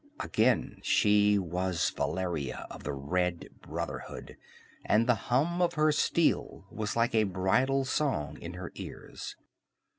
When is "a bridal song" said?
7.13-8.41